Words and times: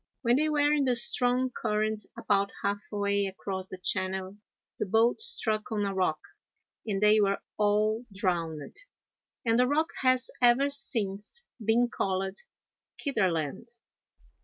When 0.23 0.37
they 0.37 0.49
were 0.49 0.73
in 0.73 0.85
the 0.85 0.95
strong 0.95 1.51
current 1.51 2.07
about 2.17 2.49
half 2.63 2.81
way 2.91 3.27
across 3.27 3.67
the 3.67 3.77
channel, 3.77 4.37
the 4.79 4.87
boat 4.87 5.21
struck 5.21 5.71
on 5.71 5.85
a 5.85 5.93
rock 5.93 6.19
and 6.87 6.99
they 7.03 7.21
were 7.21 7.37
all 7.55 8.07
drowned, 8.11 8.75
and 9.45 9.59
the 9.59 9.67
rock 9.67 9.89
has 10.01 10.31
ever 10.41 10.71
since 10.71 11.43
been 11.63 11.87
called 11.87 12.37
Kitterland. 12.97 13.67